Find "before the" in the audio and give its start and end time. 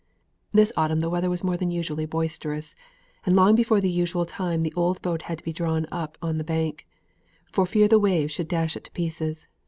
3.55-3.87